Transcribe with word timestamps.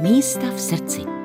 Místa 0.00 0.50
v 0.50 0.60
srdci. 0.60 1.15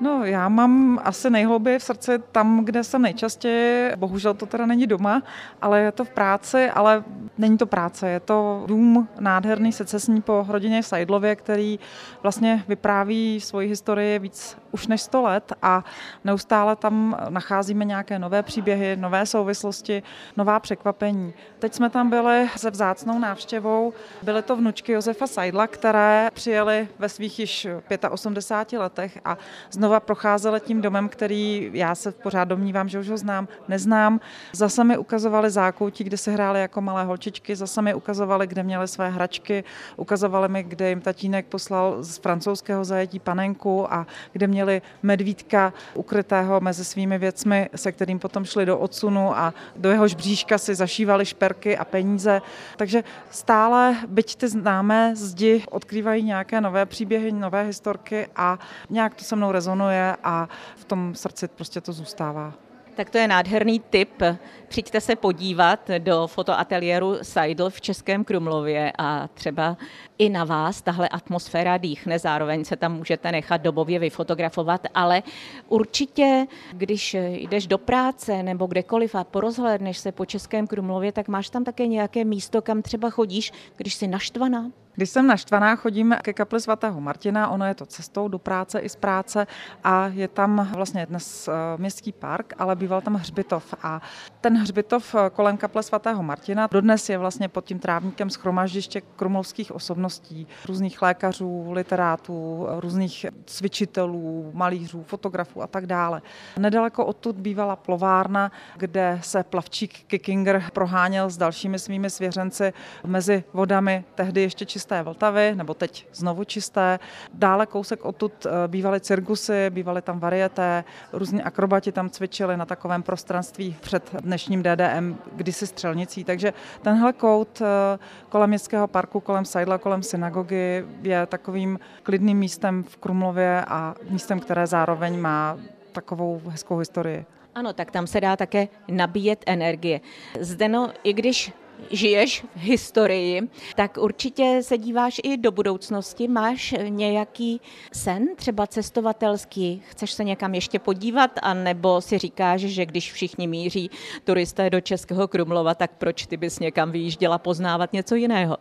No, 0.00 0.24
já 0.24 0.48
mám 0.48 0.98
asi 1.04 1.30
nejhlouběji 1.30 1.78
v 1.78 1.82
srdci 1.82 2.18
tam, 2.32 2.64
kde 2.64 2.84
jsem 2.84 3.02
nejčastěji, 3.02 3.96
bohužel 3.96 4.34
to 4.34 4.46
teda 4.46 4.66
není 4.66 4.86
doma, 4.86 5.22
ale 5.62 5.80
je 5.80 5.92
to 5.92 6.04
v 6.04 6.10
práci, 6.10 6.70
ale 6.70 7.04
není 7.38 7.58
to 7.58 7.66
práce, 7.66 8.08
je 8.08 8.20
to 8.20 8.64
dům 8.66 9.08
nádherný 9.20 9.72
secesní 9.72 10.22
po 10.22 10.46
rodině 10.48 10.82
Sajdlově, 10.82 11.36
který 11.36 11.78
vlastně 12.22 12.64
vypráví 12.68 13.40
svoji 13.40 13.68
historii 13.68 14.18
víc 14.18 14.56
už 14.70 14.86
než 14.86 15.02
100 15.02 15.22
let 15.22 15.52
a 15.62 15.84
neustále 16.24 16.76
tam 16.76 17.16
nacházíme 17.28 17.84
nějaké 17.84 18.18
nové 18.18 18.42
příběhy, 18.42 18.96
nové 18.96 19.26
souvislosti, 19.26 20.02
nová 20.36 20.60
překvapení. 20.60 21.34
Teď 21.58 21.74
jsme 21.74 21.90
tam 21.90 22.10
byli 22.10 22.48
se 22.56 22.70
vzácnou 22.70 23.18
návštěvou, 23.18 23.92
byly 24.22 24.42
to 24.42 24.56
vnučky 24.56 24.92
Josefa 24.92 25.26
Sajdla, 25.26 25.66
které 25.66 26.28
přijeli 26.34 26.88
ve 26.98 27.08
svých 27.08 27.38
již 27.38 27.66
85 28.10 28.78
letech 28.78 29.18
a 29.24 29.38
znovu 29.70 29.91
znova 29.92 30.00
procházeli 30.00 30.60
tím 30.60 30.80
domem, 30.80 31.08
který 31.08 31.70
já 31.72 31.94
se 31.94 32.12
pořád 32.12 32.44
domnívám, 32.44 32.88
že 32.88 32.98
už 32.98 33.08
ho 33.08 33.16
znám, 33.16 33.48
neznám. 33.68 34.20
Zase 34.52 34.84
mi 34.84 34.96
ukazovali 34.96 35.50
zákoutí, 35.50 36.04
kde 36.04 36.16
se 36.16 36.30
hrály 36.30 36.60
jako 36.60 36.80
malé 36.80 37.04
holčičky, 37.04 37.56
zase 37.56 37.82
mi 37.82 37.94
ukazovali, 37.94 38.46
kde 38.46 38.62
měli 38.62 38.88
své 38.88 39.10
hračky, 39.10 39.64
ukazovali 39.96 40.48
mi, 40.48 40.62
kde 40.62 40.88
jim 40.88 41.00
tatínek 41.00 41.46
poslal 41.46 41.96
z 42.00 42.18
francouzského 42.18 42.84
zajetí 42.84 43.18
panenku 43.18 43.92
a 43.92 44.06
kde 44.32 44.46
měli 44.46 44.82
medvídka 45.02 45.72
ukrytého 45.94 46.60
mezi 46.60 46.84
svými 46.84 47.18
věcmi, 47.18 47.68
se 47.76 47.92
kterým 47.92 48.18
potom 48.18 48.44
šli 48.44 48.66
do 48.66 48.78
odsunu 48.78 49.36
a 49.36 49.54
do 49.76 49.90
jehož 49.90 50.14
bříška 50.14 50.58
si 50.58 50.74
zašívali 50.74 51.26
šperky 51.26 51.78
a 51.78 51.84
peníze. 51.84 52.42
Takže 52.76 53.04
stále, 53.30 53.96
byť 54.08 54.36
ty 54.36 54.48
známé 54.48 55.16
zdi, 55.16 55.64
odkrývají 55.70 56.22
nějaké 56.22 56.60
nové 56.60 56.86
příběhy, 56.86 57.32
nové 57.32 57.62
historky 57.62 58.26
a 58.36 58.58
nějak 58.90 59.14
to 59.14 59.24
se 59.24 59.36
mnou 59.36 59.52
rezonuje 59.52 59.71
rezonuje 59.72 60.16
a 60.24 60.48
v 60.76 60.84
tom 60.84 61.14
srdci 61.14 61.48
prostě 61.48 61.80
to 61.80 61.92
zůstává. 61.92 62.54
Tak 62.94 63.10
to 63.10 63.18
je 63.18 63.28
nádherný 63.28 63.80
tip. 63.80 64.22
Přijďte 64.68 65.00
se 65.00 65.16
podívat 65.16 65.90
do 65.98 66.26
fotoateliéru 66.26 67.16
Seidl 67.22 67.70
v 67.70 67.80
Českém 67.80 68.24
Krumlově 68.24 68.92
a 68.98 69.28
třeba 69.28 69.76
i 70.18 70.28
na 70.28 70.44
vás 70.44 70.82
tahle 70.82 71.08
atmosféra 71.08 71.78
dýchne, 71.78 72.18
zároveň 72.18 72.64
se 72.64 72.76
tam 72.76 72.92
můžete 72.96 73.32
nechat 73.32 73.60
dobově 73.60 73.98
vyfotografovat, 73.98 74.86
ale 74.94 75.22
určitě, 75.68 76.46
když 76.72 77.16
jdeš 77.18 77.66
do 77.66 77.78
práce 77.78 78.42
nebo 78.42 78.66
kdekoliv 78.66 79.14
a 79.14 79.24
porozhlédneš 79.24 79.98
se 79.98 80.12
po 80.12 80.26
Českém 80.26 80.66
Krumlově, 80.66 81.12
tak 81.12 81.28
máš 81.28 81.50
tam 81.50 81.64
také 81.64 81.86
nějaké 81.86 82.24
místo, 82.24 82.62
kam 82.62 82.82
třeba 82.82 83.10
chodíš, 83.10 83.52
když 83.76 83.94
jsi 83.94 84.06
naštvaná? 84.06 84.81
Když 84.94 85.10
jsem 85.10 85.26
naštvaná, 85.26 85.76
chodím 85.76 86.16
ke 86.22 86.32
kapli 86.32 86.60
svatého 86.60 87.00
Martina, 87.00 87.48
ono 87.48 87.66
je 87.66 87.74
to 87.74 87.86
cestou 87.86 88.28
do 88.28 88.38
práce 88.38 88.80
i 88.80 88.88
z 88.88 88.96
práce 88.96 89.46
a 89.84 90.06
je 90.06 90.28
tam 90.28 90.68
vlastně 90.74 91.06
dnes 91.06 91.48
eh, 91.48 91.52
městský 91.76 92.12
park, 92.12 92.52
ale 92.58 92.76
býval 92.76 93.00
tam 93.00 93.14
hřbitov 93.14 93.74
a 93.82 94.02
ten 94.40 94.56
hřbitov 94.56 95.14
eh, 95.14 95.30
kolem 95.30 95.56
kaple 95.56 95.82
svatého 95.82 96.22
Martina 96.22 96.68
dodnes 96.70 97.08
je 97.08 97.18
vlastně 97.18 97.48
pod 97.48 97.64
tím 97.64 97.78
trávníkem 97.78 98.30
schromaždiště 98.30 99.00
krumlovských 99.16 99.72
osobností, 99.72 100.46
různých 100.68 101.02
lékařů, 101.02 101.72
literátů, 101.72 102.66
různých 102.78 103.26
cvičitelů, 103.46 104.50
malířů, 104.54 105.02
fotografů 105.02 105.62
a 105.62 105.66
tak 105.66 105.86
dále. 105.86 106.22
Nedaleko 106.58 107.06
odtud 107.06 107.36
bývala 107.36 107.76
plovárna, 107.76 108.52
kde 108.76 109.18
se 109.22 109.44
plavčík 109.44 110.04
Kikinger 110.06 110.64
proháněl 110.72 111.30
s 111.30 111.36
dalšími 111.36 111.78
svými 111.78 112.10
svěřenci 112.10 112.72
mezi 113.06 113.44
vodami 113.52 114.04
tehdy 114.14 114.42
ještě 114.42 114.66
čisté 114.82 115.02
Vltavy, 115.02 115.54
nebo 115.54 115.74
teď 115.74 116.06
znovu 116.12 116.44
čisté. 116.44 116.98
Dále 117.34 117.66
kousek 117.66 118.04
odtud 118.04 118.46
eh, 118.46 118.50
bývaly 118.66 119.00
cirkusy, 119.00 119.70
bývaly 119.70 120.02
tam 120.02 120.18
varieté, 120.18 120.84
různí 121.12 121.42
akrobati 121.42 121.92
tam 121.92 122.10
cvičili 122.10 122.56
na 122.56 122.66
takovém 122.66 123.02
prostranství 123.02 123.76
před 123.80 124.14
dnešním 124.20 124.62
DDM, 124.62 125.16
kdysi 125.32 125.66
střelnicí. 125.66 126.24
Takže 126.24 126.52
tenhle 126.82 127.12
kout 127.12 127.62
eh, 127.62 127.98
kolem 128.28 128.50
městského 128.50 128.88
parku, 128.88 129.20
kolem 129.20 129.44
Seidla, 129.44 129.78
kolem 129.78 130.02
synagogy 130.02 130.84
je 131.02 131.26
takovým 131.26 131.78
klidným 132.02 132.38
místem 132.38 132.82
v 132.82 132.96
Krumlově 132.96 133.64
a 133.68 133.94
místem, 134.10 134.40
které 134.40 134.66
zároveň 134.66 135.20
má 135.20 135.58
takovou 135.92 136.42
hezkou 136.48 136.78
historii. 136.78 137.26
Ano, 137.54 137.72
tak 137.72 137.90
tam 137.90 138.06
se 138.06 138.20
dá 138.20 138.36
také 138.36 138.68
nabíjet 138.88 139.44
energie. 139.46 140.00
Zdeno, 140.40 140.90
i 141.04 141.12
když 141.12 141.52
žiješ 141.90 142.44
v 142.56 142.60
historii, 142.60 143.48
tak 143.76 143.96
určitě 144.00 144.58
se 144.62 144.78
díváš 144.78 145.20
i 145.24 145.36
do 145.36 145.52
budoucnosti. 145.52 146.28
Máš 146.28 146.74
nějaký 146.88 147.60
sen, 147.92 148.28
třeba 148.36 148.66
cestovatelský? 148.66 149.82
Chceš 149.88 150.12
se 150.12 150.24
někam 150.24 150.54
ještě 150.54 150.78
podívat, 150.78 151.30
anebo 151.42 152.00
si 152.00 152.18
říkáš, 152.18 152.60
že 152.60 152.86
když 152.86 153.12
všichni 153.12 153.46
míří 153.46 153.90
turisté 154.24 154.70
do 154.70 154.80
Českého 154.80 155.28
Krumlova, 155.28 155.74
tak 155.74 155.90
proč 155.98 156.26
ty 156.26 156.36
bys 156.36 156.58
někam 156.58 156.90
vyjížděla 156.90 157.38
poznávat 157.38 157.92
něco 157.92 158.14
jiného? 158.14 158.56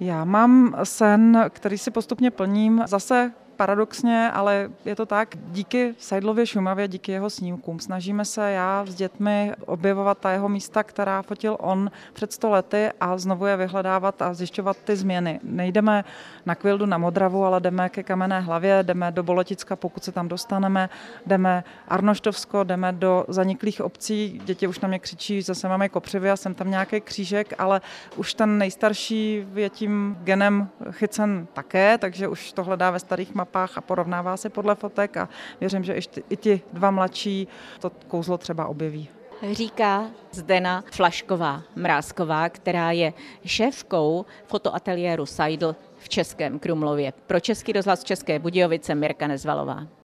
Já 0.00 0.24
mám 0.24 0.76
sen, 0.82 1.44
který 1.50 1.78
si 1.78 1.90
postupně 1.90 2.30
plním. 2.30 2.82
Zase 2.86 3.32
paradoxně, 3.56 4.30
ale 4.34 4.70
je 4.84 4.96
to 4.96 5.06
tak, 5.06 5.34
díky 5.50 5.94
Seidlově 5.98 6.46
Šumavě, 6.46 6.88
díky 6.88 7.12
jeho 7.12 7.30
snímkům, 7.30 7.80
snažíme 7.80 8.24
se 8.24 8.50
já 8.50 8.84
s 8.86 8.94
dětmi 8.94 9.52
objevovat 9.66 10.18
ta 10.18 10.30
jeho 10.30 10.48
místa, 10.48 10.82
která 10.82 11.22
fotil 11.22 11.56
on 11.60 11.90
před 12.12 12.32
sto 12.32 12.50
lety 12.50 12.90
a 13.00 13.18
znovu 13.18 13.46
je 13.46 13.56
vyhledávat 13.56 14.22
a 14.22 14.34
zjišťovat 14.34 14.76
ty 14.84 14.96
změny. 14.96 15.40
Nejdeme 15.42 16.04
na 16.46 16.54
Kvildu 16.54 16.86
na 16.86 16.98
Modravu, 16.98 17.44
ale 17.44 17.60
jdeme 17.60 17.88
ke 17.88 18.02
Kamenné 18.02 18.40
hlavě, 18.40 18.82
jdeme 18.82 19.12
do 19.12 19.22
Boloticka, 19.22 19.76
pokud 19.76 20.04
se 20.04 20.12
tam 20.12 20.28
dostaneme, 20.28 20.88
jdeme 21.26 21.64
Arnoštovsko, 21.88 22.64
jdeme 22.64 22.92
do 22.92 23.24
zaniklých 23.28 23.80
obcí, 23.80 24.40
děti 24.44 24.66
už 24.66 24.80
na 24.80 24.88
mě 24.88 24.98
křičí, 24.98 25.42
zase 25.42 25.68
máme 25.68 25.88
kopřivy 25.88 26.30
a 26.30 26.36
jsem 26.36 26.54
tam 26.54 26.70
nějaký 26.70 27.00
křížek, 27.00 27.54
ale 27.58 27.80
už 28.16 28.34
ten 28.34 28.58
nejstarší 28.58 29.46
je 29.54 29.70
tím 29.70 30.18
genem 30.24 30.68
chycen 30.90 31.46
také, 31.52 31.98
takže 31.98 32.28
už 32.28 32.52
to 32.52 32.64
hledá 32.64 32.90
ve 32.90 32.98
starých 32.98 33.34
mapách 33.34 33.45
mapách 33.46 33.78
a 33.78 33.80
porovnává 33.80 34.36
se 34.36 34.50
podle 34.50 34.74
fotek 34.74 35.16
a 35.16 35.28
věřím, 35.60 35.84
že 35.84 35.94
i 36.30 36.36
ti 36.36 36.62
dva 36.72 36.90
mladší 36.90 37.48
to 37.80 37.90
kouzlo 38.08 38.38
třeba 38.38 38.66
objeví. 38.66 39.08
Říká 39.52 40.10
Zdena 40.32 40.84
Flašková 40.92 41.62
Mrázková, 41.76 42.48
která 42.48 42.90
je 42.90 43.12
šéfkou 43.44 44.24
fotoateliéru 44.46 45.26
Seidl 45.26 45.76
v 45.98 46.08
Českém 46.08 46.58
Krumlově. 46.58 47.12
Pro 47.26 47.40
Český 47.40 47.72
rozhlas 47.72 48.04
České 48.04 48.38
Budějovice 48.38 48.94
Mirka 48.94 49.26
Nezvalová. 49.26 49.86